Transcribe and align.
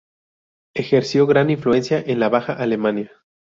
Ejerció 0.73 1.27
gran 1.27 1.51
influencia 1.51 2.01
en 2.03 2.19
la 2.19 2.27
baja 2.27 2.53
Alemania. 2.53 3.11